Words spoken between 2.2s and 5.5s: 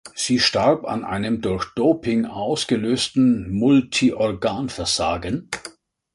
ausgelösten Multiorganversagen.